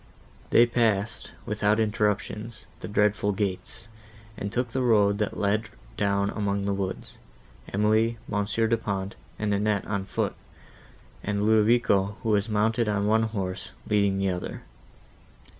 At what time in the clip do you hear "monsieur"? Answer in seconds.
8.27-8.65